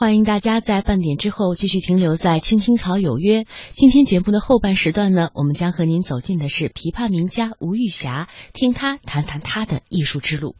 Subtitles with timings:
[0.00, 3.44] 欢迎大家在半点之后继续停留在青青草有约。
[3.72, 10.56] 今天节目的后半时段呢，我们将和您走进的是琵琶名家吴玉霞，听她谈谈她的艺术之路。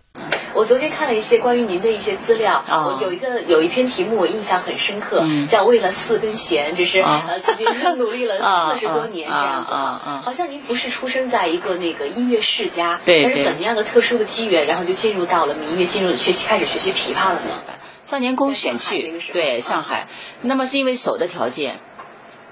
[0.54, 7.64] 我昨天看了一些关于您的一些资料，啊我有一个有一篇题目我印象很深刻，嗯叫“为了四根弦”，就是、啊 呃自己
[7.96, 17.48] 努力了 啊四十多年这样子啊啊啊好像您不是出生在一个那个音乐世家，对对但是怎么样的特殊的机缘，然后就进入到了民乐，进入学习开始学习琵琶了呢？
[18.10, 20.08] 少年宫选去对啊上海。
[20.42, 21.78] 那么是因为手的条件，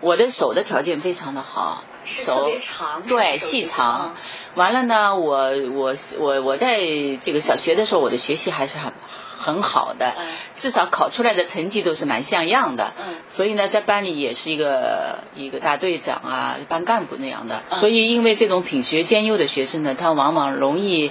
[0.01, 4.15] 我的手的条件非常的好，手长对细长啊。
[4.55, 6.79] 完了呢，我我我我在
[7.21, 8.93] 这个小学的时候，我的学习还是很
[9.37, 12.93] 很好的嗯，至少考出来的成绩都是蛮像样的。
[12.97, 17.65] 嗯所以呢，在班里也是一个一个大队长啊，班干部那样的。
[17.69, 21.11] 嗯所以因为这种品学兼优的学生呢，他往往容易。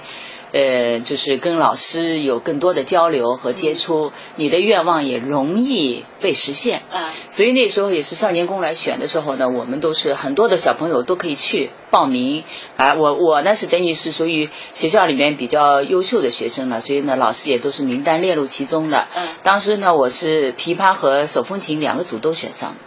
[0.58, 6.82] 呃，就是跟老师有更多的交流和接触，你的愿望也容易被实现。
[6.92, 12.44] 啊所以那时候也是少年宫来选的时候呢，我们都是很多的小朋友都可以去报名。
[12.78, 19.06] 啊，我我呢是等于是属于学校里面比较优秀的学生了，所以呢老师也都是名单列入其中的。
[19.16, 22.87] 嗯当时呢我是琵琶和手风琴两个组都选上，嗯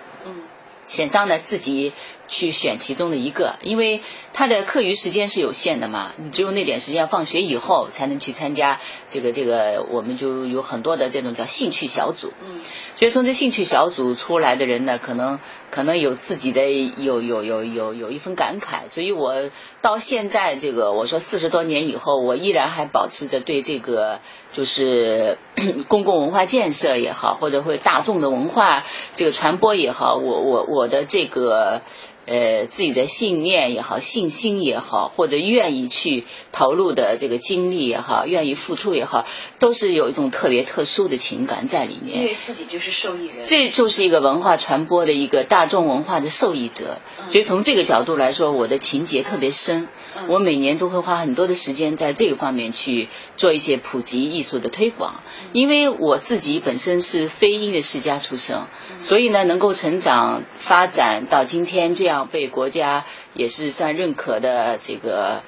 [0.90, 1.92] 选上呢自己
[2.26, 4.02] 去选其中的一个，因为
[4.32, 12.32] 他的课余时间是有限的嘛，你只有那点时间，放学以后才能去参加这个这个，我们就有很多的这种叫兴趣小组。
[12.42, 12.60] 嗯
[12.96, 15.38] 所以从这兴趣小组出来的人呢，可能
[15.70, 24.20] 可能有自己的有有有有有一份感慨，所以我到现在这个我说四十多年以后，我依然还保持着对这个
[24.52, 25.38] 就是
[25.88, 31.82] 公共文化建设也好，或者会大众的文化这个传播也好，我我我的这个。
[32.26, 39.26] 呃，自己的信念也好，信心也好，或者愿意去投入的这个精力也好，愿意付出也好，
[39.58, 42.20] 都是有一种特别特殊的情感在里面。
[42.20, 43.44] 因为自己就是受益人。
[43.44, 49.88] 这就是一个文化传播的一个大众文化的受益者，所以从这个角度来说，我的情节特别深。
[50.28, 55.14] 我每年都会花很多的时间在这个方面去做一些普及艺术的推广，
[55.52, 58.66] 因为我自己本身是非音乐世家出生，
[58.98, 63.04] 所以呢，能够成长发展到今天这样被国家
[63.34, 65.42] 也是算认可的这个。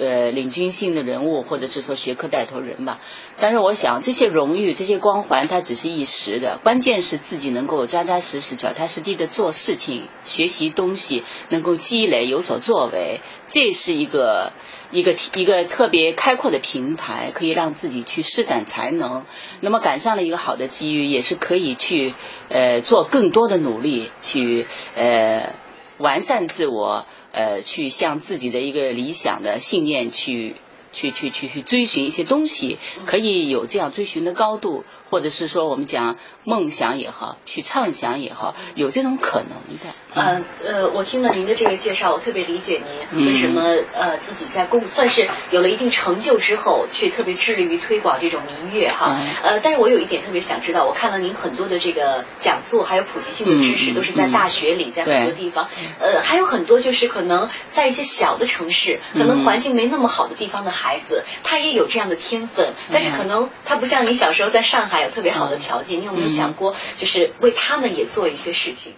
[0.00, 3.00] 呃，领军性的人物，或者是说学科带头人吧。
[3.40, 14.52] 但是我想，这些荣誉、这些光环，它只是一时的，关键是自己能够扎扎实实、脚踏实地的做事情、学习东西，能够积累、有所作为，这是一个
[14.92, 19.26] 一个一个特别开阔的平台，可以让自己去施展才能。
[19.60, 22.14] 那么赶上了一个好的机遇，也是可以去
[22.50, 25.54] 呃做更多的努力，去呃
[25.98, 27.06] 完善自我。
[27.30, 30.56] 呃，去向自己的一个理想的信念去
[30.98, 39.94] 去去去去追寻一些东西，可以有这样追寻的高度，或者是说我们讲梦想也好，去畅想也好，有这种可能的。
[40.14, 43.62] 呃呃，我听了您的这个介绍，我特别理解您嗯为什么
[43.94, 49.16] 呃自己在工算是有了一定成就之后，去特别致力于推广这种民乐哈。
[49.20, 55.68] 嗯呃，但是我有一点特别想知道，我看了您很多的这个讲座，还有普及性的知识，嗯都是在大学里，在很多地方。
[56.00, 66.00] 呃，还有很多就是可能在一些小的城市，可能嗯环境没那么好的地方的孩子，他也有这样的天分，但嗯是可能他不像你小时候在上海有特别好的条件。
[66.00, 68.94] 你有没有想过，就是为他们也做一些事情？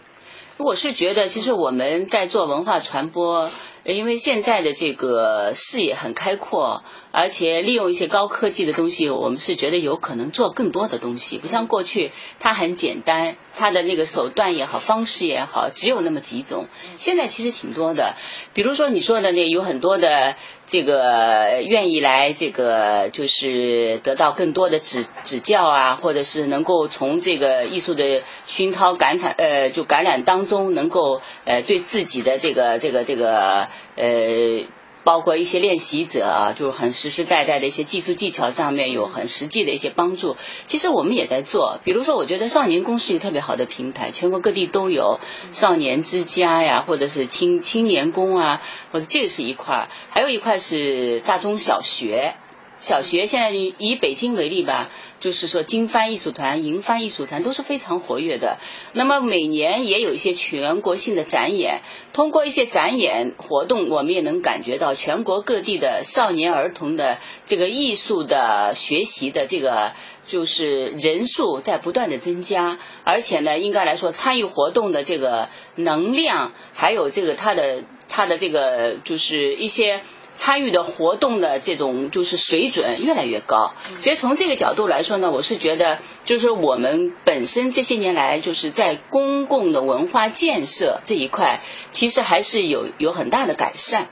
[0.58, 3.50] 我是觉得，其实我们在做文化传播，
[3.84, 11.38] 呃因为现在的这个视野很开阔，而且利用一些高科技的东西，我们是觉得有可能做更多的东西。
[11.38, 16.66] 不像过去，它很简单，它的那个手段也好，方式也好，只有那么几种。
[16.96, 18.14] 现在其实挺多的，
[18.54, 34.66] 比如说你说的那有很多的这个愿意来这个就是得到更多的指指教啊，或者是能够从这个艺术的熏陶感染呃就感染当中，能够呃对自己的这个这个这个呃。
[35.02, 40.36] 包括一些练习者啊，就很实实在在的一些技术技巧上面有很实际的一些帮助。
[40.66, 45.20] 其实我们也在做，比如说，我觉得少年宫是一个特别好的平台，全国各地都有
[45.50, 52.34] 少年之家呀，或者是青青年宫啊，或者这个是一块儿，还有一块是大中小学。
[52.78, 54.88] 小学现在以北京为例吧，
[55.20, 58.58] 就是说金帆艺术团、银帆艺术团都是非常活跃的。
[58.92, 61.82] 那么每年也有一些全国性的展演，
[62.12, 69.92] 通过一些展演活动，我们也能感觉到全国各地的少年儿童的这个艺术的学习的这个。
[70.26, 80.02] 就是人数在不断的增加，而且呢，应该来说参与活动的这个能量，还有这个他的他的这个就是一些
[80.34, 83.72] 参与的活动的这种就是水准越来越高。
[84.00, 91.60] 所以从这个角度来说呢，我是觉得就是我们本身这些年来就是在公共的文化建设这一块，
[91.90, 94.08] 其实还是有有很大的改善。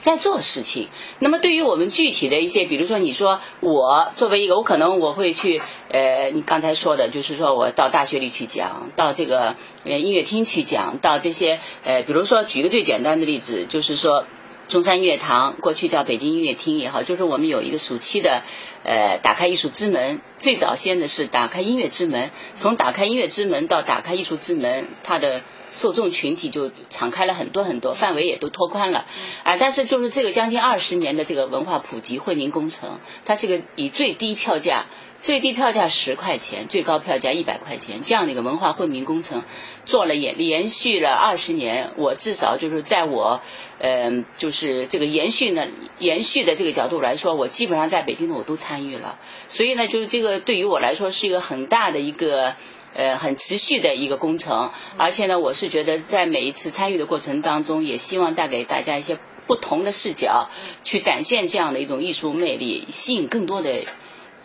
[0.00, 0.88] 在做事情，
[1.20, 9.54] 那么对于我们具体的一些，比如说你说我作为一个，我可能我会去，呃，你刚才说的，就是说我到大学里去讲，到这个
[9.84, 14.24] 呃音乐厅去讲，到这些呃，比如说举个最简单的例子，就是说
[14.68, 18.42] 中山音乐堂过去叫北京音乐厅也好，就是我们有一个暑期的
[18.84, 25.42] 呃打开艺术之门，最早先的是打开音乐之门，从打开音乐之门到打开艺术之门，它的。
[25.74, 29.06] 受众群体就敞开了很多很多，范围也都拓宽了，
[29.42, 34.84] 啊，但是就是这个将近二十年的这个文化普及惠民工程，它是个以最低票价，
[35.22, 39.42] 最低票价十块钱，最高票价一百块钱这样的一个文化惠民工程，
[39.86, 43.40] 做了也连续了二十年，我至少就是在我，
[43.78, 52.54] 嗯，就是这个延续呢，延续的这个角度来说，我基本上在北京的我都参与了，所以呢，就是这个对于我来说是一个很大的一个。
[52.94, 59.16] 呃，很持续的一个工程，而且呢，我是觉得在每一次参与的过程当中，也希望带给大家一些
[59.46, 60.50] 不同的视角，
[60.84, 63.84] 去展现这样的一种艺术魅力，吸引更多的。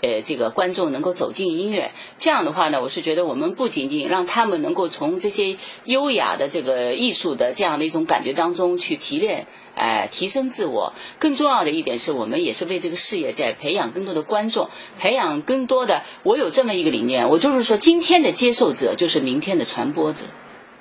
[0.01, 10.93] 呃，这个观众能够走进音乐，这样的话呢，我是觉得我们不仅仅让他们能够从这些优雅的这个艺术的这样的一种感觉当中去提炼，哎，提升自我。
[11.17, 16.03] 更重要的一点是我们也是为这个事业在培养更多的观众，培养更多的。
[16.21, 20.25] 我有这么一个理念，我就是说，今天的接受者就是明天的传播者。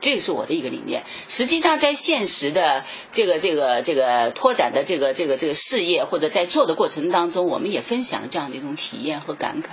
[0.00, 1.04] 这个是我的一个理念。
[1.28, 9.66] 实际上，在现实的这个、这个、这个拓展的这个、这个、这个事业，或者在做的过程当中，我们也分享了这样的一种体验和感慨。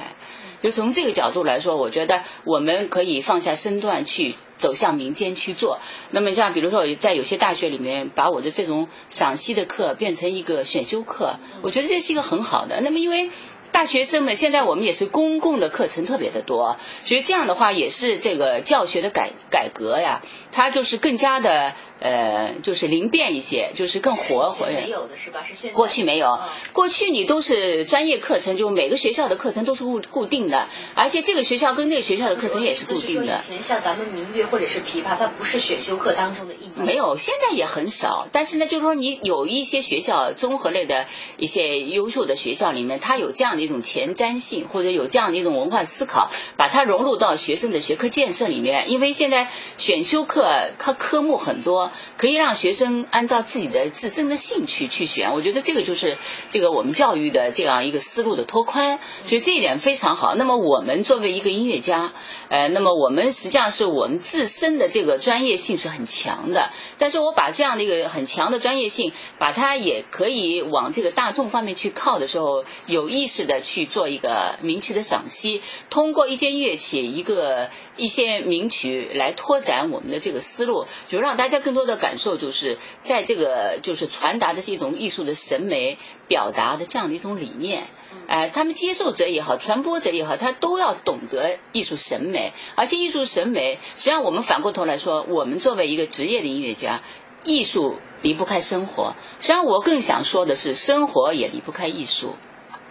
[0.62, 5.80] 就从这个角度来说，我觉得我们可以放下身段去走向民间去做。
[6.12, 12.80] 那么，像比如说，在有些大学里面，把我的这种赏析的课变成一个选修课，我觉得这是一个很好的。
[12.80, 13.30] 那么，因为
[13.74, 20.22] 大学生们现在我们也是公共的课程特别的多，所以这样的话也是这个教学的改改革呀，
[20.54, 21.74] 它就是更加的。
[22.00, 24.66] 呃，就是灵便一些，就是更活活。
[24.66, 25.42] 没有的是吧？
[25.42, 26.38] 是现在过去没有，
[26.74, 33.36] 过去你都是专业课程，就每个学校的课程都是固固定的，而且这个学校跟那个学校的课程也是固定的。
[33.36, 38.28] 以前像咱们民乐或者是琵琶，它不是选修课当中的一门没有，现在也很少。
[38.34, 41.06] 但是呢，就是说你有一些学校，综合类的
[41.38, 48.92] 一些优秀的学校里面，它有这样的一种前瞻性，或者有这样的一种文化思考，把它融入到学生的学科建设里面。
[48.92, 51.92] 因为现在选修课它科目很多。
[52.18, 56.18] 可以让学生按照自己的自身的兴趣去选，我觉得这个就是
[56.50, 60.36] 这个我们教育的这样一个思路的拓宽，所以这一点非常好。
[60.36, 62.14] 那么我们作为一个音乐家，
[62.50, 75.62] 呃，那么我们实际上是我们自身的这个专业性是很强的，但是我把这样的一个很强的专业性，把它也可以往这个大众方面去靠的时候，有意识的去做一个名曲的赏析，
[75.92, 81.84] 通过一件乐器一个一些名曲来拓展我们的这个思路，就让大家更多。
[81.84, 85.98] 的感受就是在这个就是传达的是一种艺术的审美
[86.30, 87.84] 表达的这样的一种理念，
[88.26, 97.02] 哎，他们接受者也好，传播者也好，他都要懂得艺术审美，而且艺术审美，实际上我们反过头来说，我们作为一个职业的音乐家，
[97.44, 102.36] 艺术离不开生活，实际上我更想说的是，生活也离不开艺术，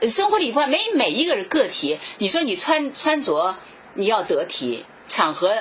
[0.07, 3.57] 生活离不开每每一个人个体，你说你穿穿着
[3.95, 5.57] 你要得体，场合。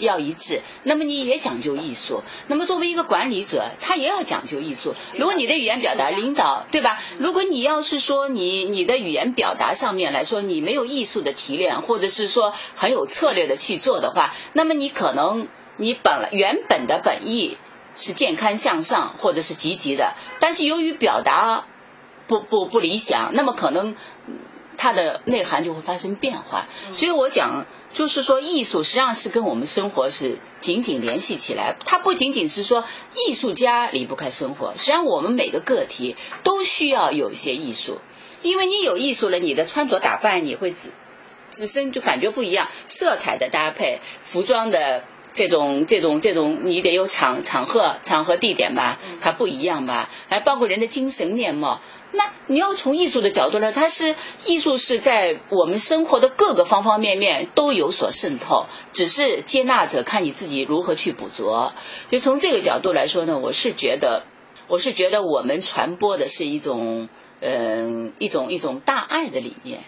[0.00, 2.22] 要一致，那么你也讲究艺术。
[2.46, 4.94] 那么作为一个管理者，他也要讲究艺术。
[5.16, 7.02] 如果你的语言表达，领导对吧？
[7.18, 17.56] 如果你要是说你你的语言表达上面来说，你没有艺术的提炼，或者是说很有策略的去做的话，那么你可能你本来原本的本意
[17.96, 21.66] 是健康向上或者是积极的，但是由于表达
[22.28, 23.96] 不不不理想，那么可能。
[24.80, 31.76] 它的内涵就会发生变化，所以我讲就是说，艺术实际上是跟我们生活是紧紧联系起来。
[31.84, 37.98] 它不仅仅是说艺术家离不开生活，实际上我们每个个体都需要有一些艺术，
[38.42, 40.92] 因为你有艺术了，你的穿着打扮你会自
[41.50, 45.02] 自身就感觉不一样，色彩的搭配，服装的。
[45.38, 50.10] 这种这种这种，你得有场场合场合地点吧，它不一样吧？
[50.28, 51.80] 还包括人的精神面貌。
[52.10, 54.16] 那你要从艺术的角度呢，它是
[54.46, 61.72] 艺术是在我们生活的各个方方面面都有所渗透，只是接纳者看你自己如何去捕捉。
[62.08, 64.24] 就从这个角度来说呢，我是觉得，
[64.66, 67.08] 我是觉得我们传播的是一种，
[67.40, 69.78] 嗯，一种一种大爱的理念，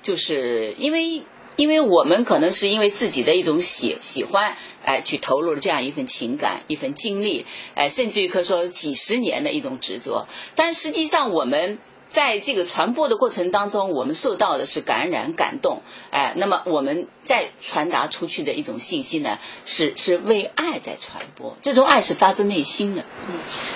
[0.00, 1.22] 就是因为。
[1.56, 10.28] 因为我们可能是因为自己的一种喜喜欢，哎，去投入了这样一份情感、一份精力，哎，甚至于可以说几十年的一种执着。
[10.54, 23.02] 但实际上，我们在这个传播的过程当中，我们受到的是感染、感动，哎，那么我们再传达出去的一种信息呢，是是为爱在传播，这种爱是发自内心的。
[23.28, 23.34] 嗯，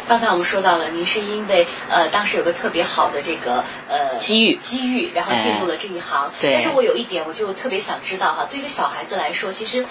[0.09, 6.31] 刚才我们说到了，您是因为呃当时有个特别好的这个呃机遇，机遇，然后进入了这一行。
[6.41, 6.53] 对。
[6.53, 9.85] 但是我有一点，我就特别想知道哈，对一个小孩子来说，其实。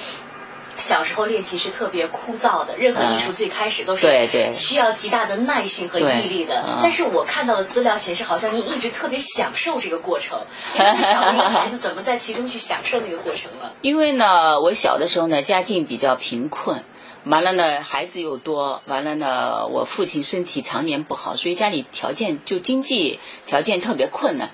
[0.79, 6.79] 小时候练习是特别枯燥的，任何艺术最开始都是对对需要极大的耐性和毅力的。
[6.81, 10.39] 但是我看到的资料显示，好像您一直特别享受这个过程。
[10.75, 13.73] 小一个孩子怎么在其中去享受那个过程了？
[13.81, 16.83] 因为呢，我小的时候呢，家境比较贫困，
[17.25, 24.49] 完了呢，孩子又多，完了呢，我父亲身体常年不好，所以家里条件就经济条件特别困难。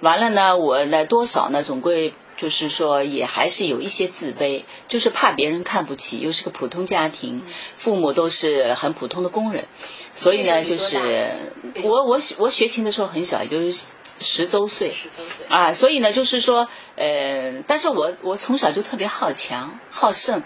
[0.00, 2.12] 完了呢，我呢多少呢，总归。
[2.38, 7.42] 就是说，也还是有一些自卑，就是怕别人看不起，又是个普通家庭，
[7.76, 9.64] 父母都是很普通的工人，
[10.14, 11.32] 所以呢，就是
[11.82, 13.88] 我我我学琴的时候很小，也就是
[14.20, 15.46] 十周岁，十周岁。
[15.48, 20.44] 啊，所以呢，就是说，呃，但是我我从小就特别好强好胜，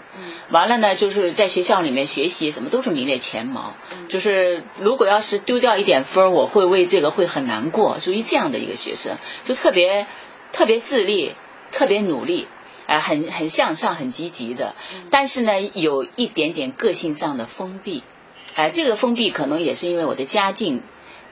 [0.49, 3.75] 完了呢，就是在学校里面学习什么都是名列前茅，
[4.09, 10.07] 就是如果要是丢掉一点分我会为这个会很难过，属于这样的一个学生，就特别
[10.51, 11.35] 特别自立。
[11.73, 12.47] 特别努力，
[12.87, 14.75] 哎，很很向上，很积极的，
[15.11, 18.03] 但是呢，有一点点个性上的封闭，
[18.55, 20.81] 哎，这个封闭可能也是因为我的家境。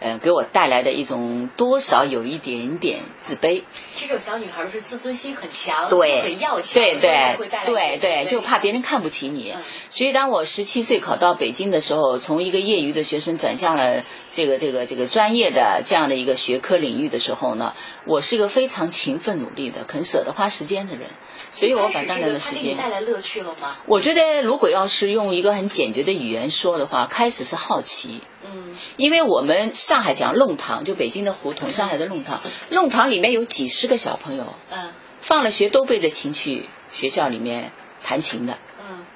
[0.03, 3.61] 呃，给我带来的一种多少有一点点自卑。
[3.95, 9.53] 这种小女孩儿是自尊心很强，对，很要强，对对对对，就怕别人看不起你。
[9.91, 21.03] 所以，当我十七岁考到北京的时候，从一个业余的学生转向了这个这个这个专业的这样的一个学科领域的时候呢，我是一个非常勤奋努力的、肯舍得花时间的人。
[21.51, 22.77] 所以我把大量的时间。
[22.77, 23.75] 带来乐趣了吗？
[23.87, 28.21] 我觉得，如果要是用一个很简洁的语言说的话，开始是好奇。
[28.45, 28.77] 嗯。
[28.95, 34.55] 因为我们上海讲弄堂，就北京的胡同，上海的弄堂，弄堂里面有几十个小朋友。
[34.69, 34.93] 嗯。
[35.19, 37.71] 放了学都背着琴去学校里面
[38.03, 38.57] 弹琴的。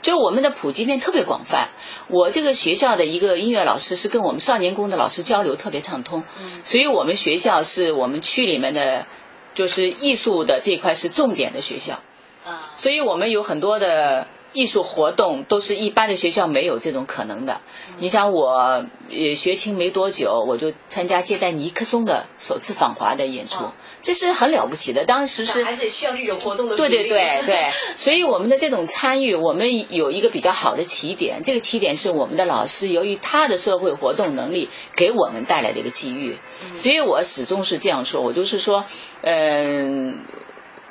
[0.05, 0.07] 嗯。
[0.07, 1.69] 就我们的普及面特别广泛。
[2.09, 6.23] 我这个学校的一个音乐老师是跟我们少年宫的老师交流特别畅通。
[6.39, 6.61] 嗯。
[6.63, 9.07] 所以我们学校是我们区里面的，
[9.55, 11.99] 就是艺术的这一块是重点的学校。
[12.45, 17.59] 啊，所以我们有很多的艺术活动都是一般的学校没有这种可能的。
[17.99, 23.65] 你想，我也学琴没多久，我就参加接待尼克松的首次访华的演出，
[24.01, 25.03] 这是很了不起的。
[25.03, 26.77] 当时是孩子也需要这种活动的。
[26.77, 31.43] 对对对对，所以我们的这种参与，我们有一个比较好的起点。
[31.43, 36.37] 这个起点是我们的老师，由于他的社会活动能力，给我们带来的一个机遇。
[36.73, 38.85] 所以我始终是这样说，我就是说，
[39.21, 40.19] 嗯。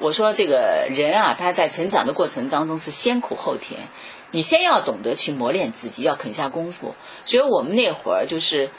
[0.04, 3.88] 我说这个人啊，他在成长的过程当中是先苦后甜，
[4.32, 6.94] 你先要懂得去磨练自己，要肯下功夫。
[7.25, 8.70] 所以我们那会儿就是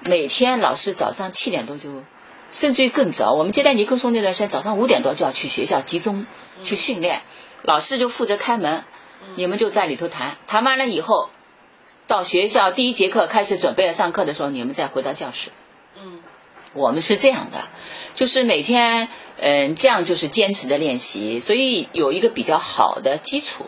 [0.00, 2.04] 每天老师早上七点多就，
[2.50, 6.26] 甚至于更早，我们接待尼克松那段时间早上五点多就要去学校集中
[6.64, 7.22] 去训练，
[7.62, 8.84] 老师就负责开门，
[9.36, 11.30] 你们就在里头谈，谈完了以后，
[12.06, 15.50] 到学校第一节课开始准备上课的时候，你们再回到教室。
[15.98, 16.18] 嗯，
[16.74, 17.56] 我们是这样的，
[18.14, 19.08] 就是每天。
[19.36, 23.66] 嗯，这样就是坚持的练习，所以有一个比较好的基础。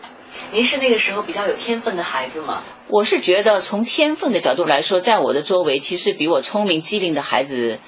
[0.51, 2.63] 您是那个时候比较有天分的孩子吗？
[2.87, 7.79] 我是觉得从天分的角度来说，在我的周围，其实比我聪明机灵的孩子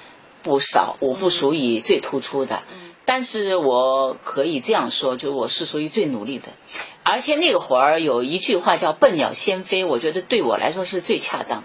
[0.43, 2.61] 不少，我不属于最突出的。
[2.69, 2.91] 嗯。
[3.05, 6.49] 但是我可以这样说，就我是属于最努力的。
[7.03, 11.63] 而且那个会儿有一句话叫“笨鸟先飞”，我觉得对我来说是最恰当。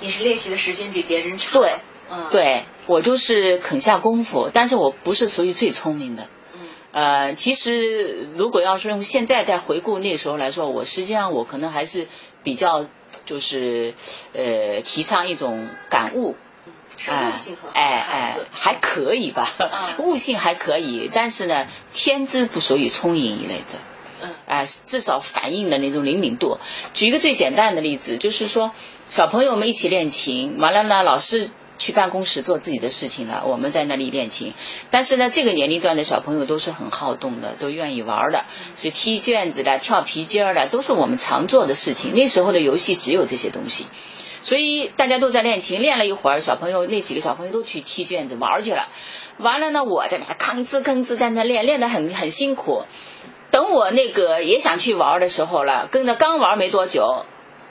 [0.00, 1.60] 你是练习的时间比别人长。
[1.60, 1.72] 对。
[2.10, 2.26] 嗯。
[2.30, 2.62] 对。
[2.86, 6.26] 我就是肯下功夫，但是我不是属于最聪明的。
[6.54, 6.60] 嗯。
[6.92, 12.08] 呃，其实如果要是用现在再回顾那时候来说，我实际上我可能还是
[12.42, 12.86] 比较
[13.26, 13.92] 就是
[14.32, 16.34] 呃提倡一种感悟。
[17.06, 17.30] 哎
[17.74, 19.46] 哎哎，还可以吧，
[19.98, 23.78] 悟性还可以，但是呢，天资不属于聪颖一类的。
[24.22, 24.30] 嗯。
[24.46, 26.58] 哎，至少反应的那种灵敏度。
[26.94, 28.70] 举一个最简单的例子，就是说
[29.10, 31.50] 小朋友们一起练琴，完了呢，老师。
[31.78, 34.52] 去办公室做自己的事情了，我们在那里练琴。
[34.90, 38.44] 但是呢，这个年龄段的小朋友都是很好动的，都愿意玩的，
[38.74, 42.12] 所以踢毽子的、跳皮筋儿的都是我们常做的事情。
[42.14, 43.86] 那时候的游戏只有这些东西，
[44.42, 45.80] 所以大家都在练琴。
[45.80, 48.88] 练了一会儿，小朋友那几个小朋友都去踢毽子玩去了。
[49.38, 52.82] 完了呢，我在那吭哧吭哧在那练，练得很很辛苦。
[53.50, 57.24] 等我那个也想去玩的时候了，跟着刚玩没多久。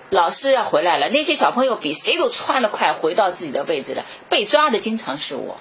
[0.10, 4.06] 老师要回来了，那些小朋友比谁都穿得快，回到自己的位置了。
[4.30, 5.58] 被抓的经常是我，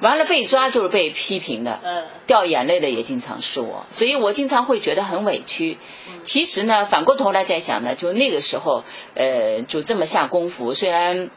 [0.00, 1.80] 完了被抓就是被批评的，
[2.26, 5.78] 掉眼泪的也经常是我，所以我经常会觉得很委屈。
[6.24, 8.82] 其实呢，反过头来再想呢，就那个时候，
[9.14, 11.30] 呃，就这么下功夫，虽然，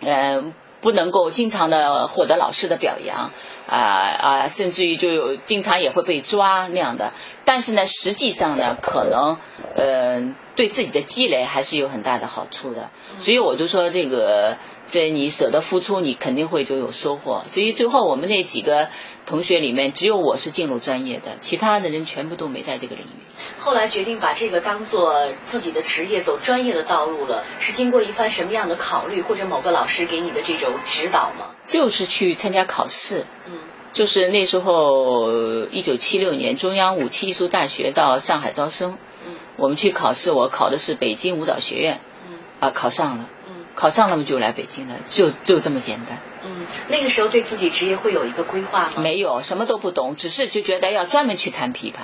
[0.00, 0.52] 呃。
[0.84, 3.30] 不能够经常的获得老师的表扬
[3.66, 7.14] 啊啊，甚至于就有经常也会被抓那样的。
[7.46, 9.38] 但是呢，实际上呢，可能
[9.76, 12.90] 呃对自己的积累还是有很大的好处的。
[13.16, 14.58] 所以我就说这个。
[14.86, 17.42] 这你舍得付出，你肯定会就有收获。
[17.46, 18.88] 所以最后我们那几个
[19.24, 23.24] 同学里面，只有我是进入专业的，其他的人全部都没在这个领域。
[23.64, 31.52] 后来决定把这个当做自己的职业，走专业的道路了，是经过一番什么样的考虑，或者某个老师给你的这种指导吗？
[31.66, 33.24] 就是去参加考试。
[33.46, 33.58] 嗯。
[33.94, 38.98] 就是那时候，一九七六年，中央武器艺术大学到上海招生。
[39.26, 39.34] 嗯。
[39.56, 42.00] 我们去考试，我考的是北京舞蹈学院。
[42.28, 42.36] 嗯。
[42.60, 43.30] 啊，考上了。
[43.74, 46.18] 考上了嘛就来北京了，就就这么简单。
[46.44, 48.92] 嗯，那个时候对自己职业会有一个规划吗？
[48.98, 51.96] 没有，什么都不懂，只是就觉得要专门去弹琵琶。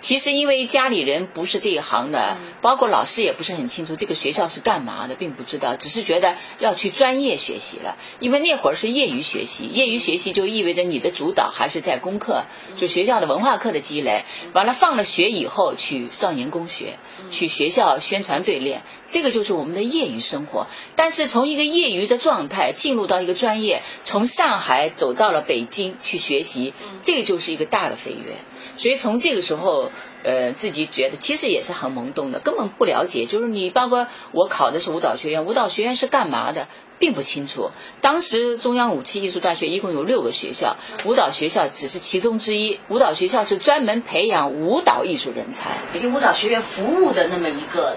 [0.00, 7.96] 其实因为家里人不是这一行的，包括老师也不是很清楚这个学校是干嘛的，并不知道，只是觉得要去专业学习了。
[8.20, 12.44] 因为那会儿是业余学习，业余学习就意味着你的主导还是在功课，
[12.76, 14.24] 就学校的文化课的积累。
[14.52, 16.98] 完了放了学以后去少年宫学，
[17.30, 20.66] 去学校宣传队练，这个就是我们的业余生活。
[20.94, 28.34] 但是从一个业余的状态进入到一个专业，从上海走到了北京去学习，这个就是一个大的飞跃。
[28.76, 29.90] 所以从这个时候，
[30.22, 33.26] 呃，自己觉得其实也是很懵懂的，根本不了解。
[33.26, 36.68] 就是你包括我考的是舞蹈学院，舞蹈学院是干嘛的，
[36.98, 37.70] 并不清楚。
[38.00, 42.78] 当时中央舞器艺术大学一共有六个学校，舞蹈学校只是其中之一。
[42.88, 47.96] 舞蹈学校是专门培养舞蹈艺术人才，以及舞蹈学院服务的那么一个。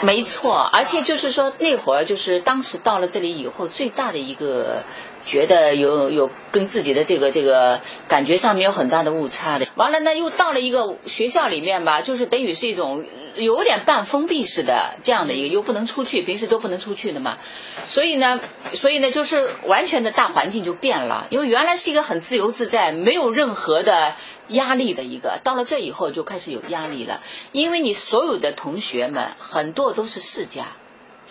[0.00, 4.84] 没错，而且就是说那会儿就是当时到了这里以后，最大的一个。
[5.24, 13.04] 觉得有有跟自己的这个这个感觉上面有很大的误差的，完了呢又到了一个学校里面吧，就是等于是一种
[13.36, 17.38] 有点半封闭式的这样的一个，又不能出去，平时都不能出去的嘛，
[17.86, 18.40] 所以呢，
[18.74, 24.14] 所以呢就是完全的大环境就变了，因为原来是一个很自由自在，没有任何的
[24.48, 27.20] 压力的一个，到了这以后就开始有压力了，
[27.52, 30.66] 因为你所有的同学们很多都是世家。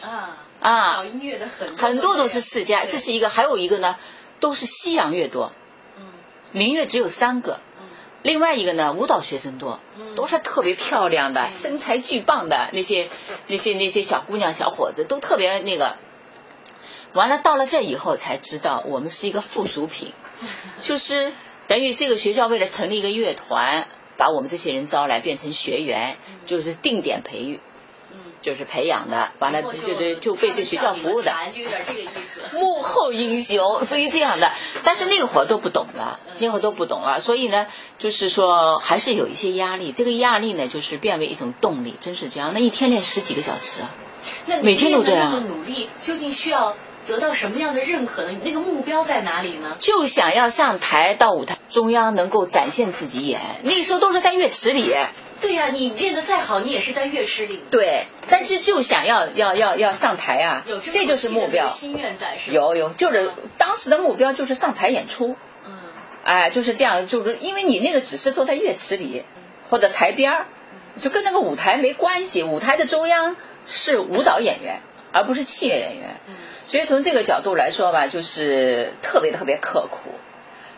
[0.04, 0.38] 啊。
[0.62, 3.96] 啊，搞音乐的很很多都是世家，这是一个，还有一个呢，
[4.40, 5.52] 都是西洋乐多，
[5.98, 6.04] 嗯，
[6.52, 7.88] 民乐只有三个，嗯，
[8.22, 13.10] 另外一个呢，舞蹈学生多，嗯，都是特别漂亮的，身材巨棒的那些
[13.48, 15.98] 那些那些小姑娘小伙子都特别那个，
[17.14, 20.14] 完了到了这以后才知道我们是一个附属品，
[20.84, 21.34] 就是
[21.66, 27.60] 等于这个学校为了成立一个乐团，把我们这些人招来变成学员，就是定点培育。
[28.42, 32.58] 就是培养的，完了就就就被这学校服务的，就有点这个意思。
[32.58, 34.52] 幕后英雄，所以这样的。
[34.84, 39.92] 但是那会儿都不懂了，那会儿都不懂了，所以呢，就是说还是有一些压力。
[39.92, 42.52] 这个压力呢，就是变为一种动力，真是这样。
[42.54, 43.82] 那一天练十几个小时，
[44.48, 45.30] 那每天都这样。
[45.32, 46.76] 那努力究竟需要
[47.08, 48.40] 得到什么样的认可呢？
[48.44, 49.78] 那个目标在哪里呢？
[49.80, 53.40] 就想要上台到舞台中央能够展现自己演。
[53.64, 54.94] 那时候都是在乐池里。
[55.42, 57.60] 对呀，你练得再好，你也是在乐池里。
[57.72, 61.68] 对，但是就想要要要要上台啊，这就是目标。
[61.68, 62.52] 心愿在是。
[62.52, 65.36] 有有，就是当时的目标就是上台演出。
[65.66, 65.80] 嗯。
[66.24, 69.24] 哎，就是这样，就是因为你那个只是坐在乐池里
[69.70, 70.46] 或者台边儿，
[71.00, 72.44] 就跟那个舞台没关系。
[72.44, 76.22] 舞台的中央是舞蹈演员，而不是器乐演员。
[76.28, 76.36] 嗯。
[76.66, 80.12] 所以从这个角度来说吧，就是特别特别刻苦。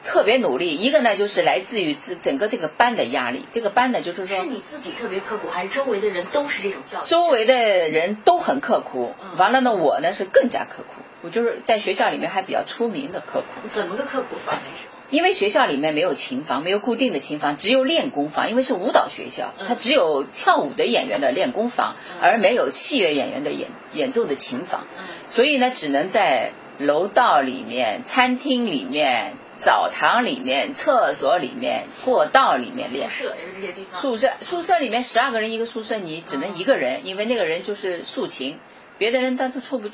[0.03, 3.45] 特别努力，一个呢就是来自于整整个这个班的压力。
[3.51, 7.05] 这个班呢就是说，是你自己特别刻苦，还是周围的人都是这种教育？
[7.05, 7.55] 周围的
[7.89, 11.01] 人都很刻苦，完了呢，我呢是更加刻苦。
[11.21, 13.69] 我就是在学校里面还比较出名的刻苦。
[13.69, 14.51] 怎么个刻苦法？
[14.51, 14.93] 那时候？
[15.09, 18.49] 因为学校里面没有琴房，没有固定的琴房，只有练功房。
[18.49, 24.85] 因为是舞蹈学校，它只有跳舞的演员的练功房，而没有器乐演员的演演奏的琴房。
[25.27, 29.37] 所以呢，只能在楼道里面、餐厅里面。
[29.63, 33.09] 澡堂里面、厕所里面、过道里面练。
[33.09, 33.99] 宿舍也是这些地方。
[33.99, 38.59] 宿舍宿舍里面十二个人一个宿舍，你只能一个人，因为那个人就是竖琴，
[38.97, 39.89] 别的人他都出不，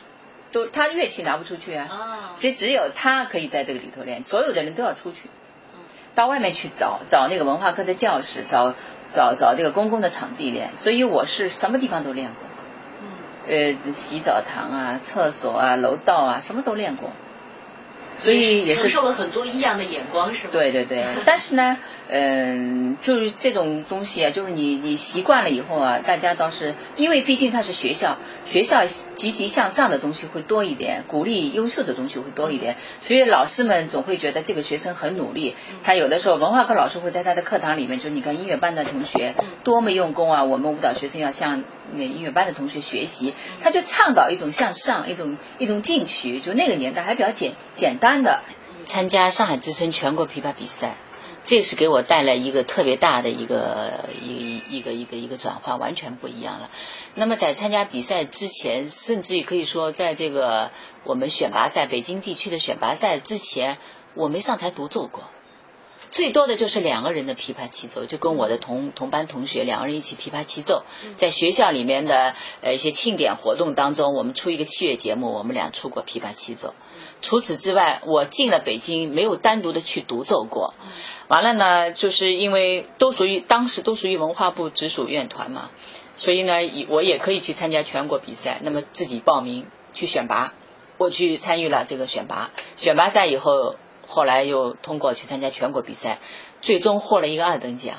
[0.51, 2.31] 都他乐器拿不出去啊。
[2.33, 5.29] 所以只有他可以在这个里头练，所有的人都要出去，
[6.15, 8.73] 到外面去找找那个文化课的教室，找
[9.13, 10.75] 找找这个公共的场地练。
[10.75, 12.47] 所以我是什么地方都练过，
[13.47, 17.11] 呃，洗澡堂啊、厕所啊、楼道啊，什么都练过。
[18.19, 20.49] 所以也是受了很多异样的眼光，是吗？
[20.51, 21.77] 对对对， 但是呢，
[22.09, 35.55] 嗯，就是这种东西啊，就是你你习惯了以后啊，大家倒是因为毕竟它是学校，学校积极向上的东西会多一点，鼓励优秀的东西会多一点，所以老师们总会觉得这个学生很努力。
[35.83, 48.43] 他有的时候文化课老师会在他的课堂里面，就你看音乐班的同学多么用功啊，我们舞蹈学生要向那音乐班的同学学习，他就倡导一种向上，一种一种进取，就那个年代还比较简简单的。
[48.85, 50.95] 参加上海之声全国琵琶比赛，
[51.43, 56.71] 这是给我带来一个特别大的一个一一个一个一个转换，完全不一样了。
[57.13, 60.71] 那么在参加比赛之前，甚至于可以说，在这个
[61.03, 63.77] 我们选拔赛北京地区的选拔赛之前，
[64.15, 65.25] 我没上台独奏过。
[66.09, 70.81] 最多的就是两个人的琵琶齐奏，就跟我的同同班同学两个人一起琵琶齐奏，
[71.17, 76.73] 在学校里面的呃一些庆典活动当中，我们出一个器乐节目，我们俩出过琵琶齐奏。
[77.21, 80.73] 除此之外，我进了北京，没有单独的去独奏过。
[81.27, 85.69] 完了呢，就是因为都属于当时都属于文化部直属院团嘛，
[86.17, 86.53] 所以呢，
[86.87, 88.59] 我也可以去参加全国比赛。
[88.63, 90.53] 那么自己报名去选拔，
[90.97, 92.51] 我去参与了这个选拔。
[92.75, 93.75] 选拔赛以后。
[94.11, 96.17] 后来又通过去参加全国比赛，
[96.61, 97.97] 最终获了一个二等奖，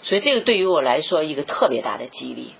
[0.00, 2.54] 所以这个对于我来说一个特别大的激励，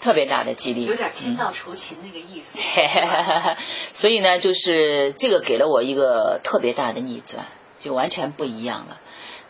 [0.00, 0.84] 特别大的激励。
[0.86, 2.58] 有点天道酬勤那个意思。
[3.92, 7.44] 所以呢，就是这个给了我一个特别大的逆转，
[7.78, 9.00] 就完全不一样了。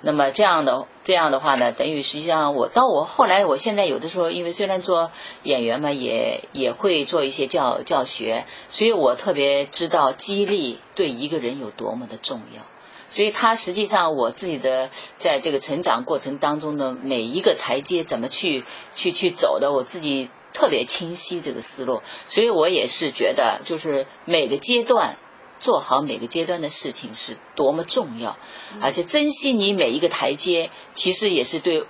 [0.02, 12.62] 那么这样的这样的话呢，等于实际上我到我后来，我现在有的时候，因为虽然做演员嘛，也也会做一些教教学，所以我特别知道激励对一个人有多么的重要。
[13.10, 22.02] 所以他实际上我自己的在这个成长过程当中的每一个台阶怎么去去去走的，我自己特别清晰这个思路。
[22.26, 25.16] 所以我也是觉得，就是每个阶段。
[25.62, 28.38] 做好每个阶段的事情是多么重要，
[28.80, 31.84] 而且珍惜你每一个台阶，其实也是对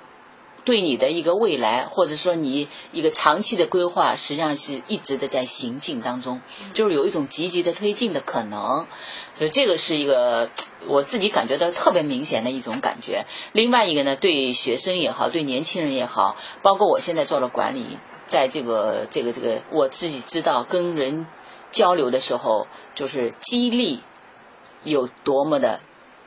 [0.65, 6.41] 对你的一个未来，或者说你一个长期的规划，实际上是一直的在行进当中，
[6.75, 8.89] 就是有一种积极的推进的可能。
[9.39, 10.51] 所以这个是一个
[10.89, 13.25] 我自己感觉到特别明显的一种感觉。
[13.53, 17.87] 另外一个呢，对学生也好，对年轻人也好，包括我现在做了管理，
[18.31, 21.27] 在这个这个这个，我自己知道跟人。
[21.73, 22.67] 交流的时候，
[22.97, 24.01] 就是激励
[24.83, 25.79] 有多么的，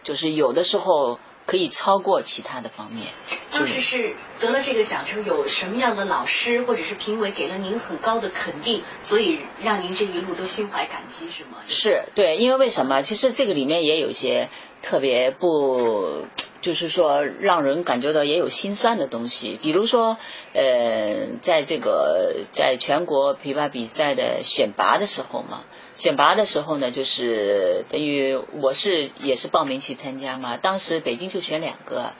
[0.02, 3.08] 就是有的时候可以超过其他的方面。
[3.52, 11.58] 当时是得了这个奖之后，有什么样的老师或者是评委给了您很高的肯定，所以让您这一路都心怀感激，是吗？
[11.68, 13.02] 是对，因为为什么？
[13.02, 14.48] 其实这个里面也有一些
[14.82, 16.26] 特别不。
[16.64, 20.18] 就是说，让人感觉到也有心酸的东西，比如说，
[20.54, 32.14] 呃，在这个在全国琵琶比赛的选拔的时候嘛，选拔的时候呢，就是等于我是也是报名去参加嘛，当时北京就选两个，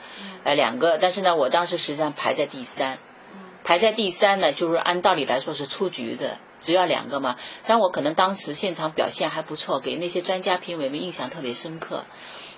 [0.44, 2.98] 呃，两个，但是呢，我当时实际上排在第三，
[3.64, 12.04] 排在第三呢，就是按道理来说是出局的，只要两个嘛，但我可能当时现场表现还不错，给那些专家评委们印象特别深刻。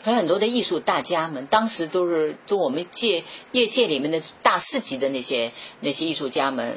[0.07, 6.77] 还有很多的艺术大家们，当时都是就我们界业界里面的大师级的那些那些艺术家们，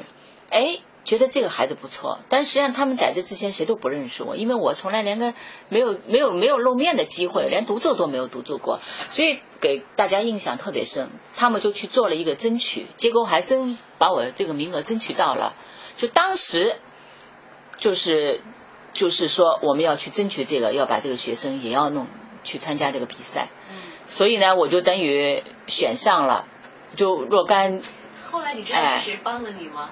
[0.50, 2.18] 哎，觉得这个孩子不错。
[2.28, 5.32] 但实际上他们在这之前谁都不认识我，因为我从来连个
[5.68, 11.08] 没有没有没有露面的机会，连独奏都没有独奏过，所以给大家印象特别深。
[11.36, 15.54] 他们就去做了一个争取，结果还真把我这个名额争取到了。
[15.96, 16.80] 就当时
[17.78, 18.40] 就是
[18.92, 22.08] 就是说我们要去争取这个，要把这个学生也要弄。
[22.44, 23.48] 去参加这个比赛，
[24.08, 26.46] 所以呢，我就等于选上了，
[26.96, 27.80] 就若干。
[28.30, 29.90] 后来你知道是谁帮了你吗？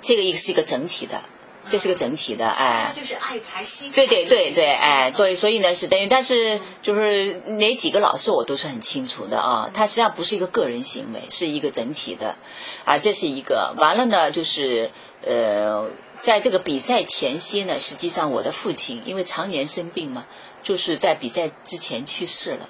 [0.00, 1.20] 这个一个是一个整体的，
[1.64, 2.92] 这是个整体的，哎。
[2.94, 3.96] 就是爱才惜才。
[3.96, 12.36] 对对对对，哎，对，所以呢是等于，但是就是哪几个老师我都是很清楚的啊，他实际上不是一个个人行为，是一个整体的，
[12.84, 13.74] 啊，这是一个。
[13.76, 14.90] 完了呢，就是
[15.26, 15.90] 呃，
[16.22, 20.26] 在这个比赛前夕呢，实际上我的父亲因为常年生病嘛。
[20.60, 22.68] 就是在比赛之前去世了，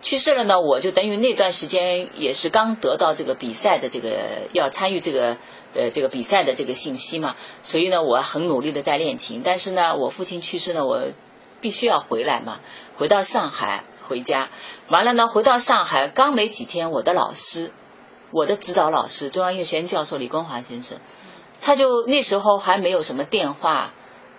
[0.00, 5.36] 去世了呢，我就等于那段时间也是刚得到这个比赛的这个要参与这个
[5.74, 11.02] 呃这个比赛的这个信息嘛，所以呢，我很努力的在练琴，但是呢，我父亲去世呢，我
[11.60, 12.60] 必须要回来嘛，
[12.96, 14.48] 回到上海回家，
[14.88, 17.72] 完了呢，回到上海刚没几天，我的老师，
[18.30, 20.98] 我的指导老师中央音乐学院教授李光华先生，
[21.62, 23.94] 他就那时候还没有什么电话，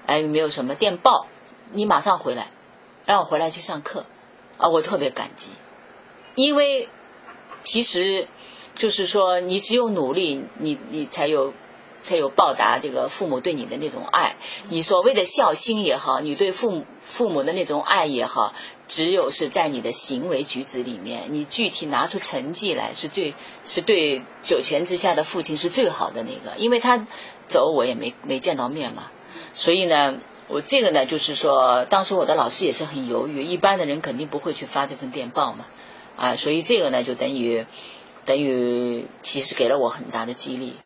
[0.05, 1.25] 哎，没有什么电报，
[1.71, 2.51] 你马上回来。
[3.05, 4.05] 让我回来去上课，
[4.57, 5.51] 啊，我特别感激，
[6.35, 6.87] 因为
[7.61, 8.29] 其实
[8.75, 11.53] 就是说，你只有努力，你你才有
[12.01, 14.37] 才有报答这个父母对你的那种爱。
[14.69, 18.53] 你所谓的孝心也好，你对父母父母的那种爱也好，
[18.87, 27.07] 只有是在你的行为举止里面，你具体拿出成绩来，是最是对九泉之下的父亲是最好的那个，因为他
[27.47, 29.11] 走我也没没见到面嘛，
[29.53, 30.19] 所以呢。
[30.49, 35.65] 我这个呢，就是说，当时我的老师也是很犹豫，一般的人肯定不会去发这份电报嘛，
[36.17, 37.65] 啊，所以这个呢，就等于，
[38.25, 40.73] 等于其实给了我很大的激励。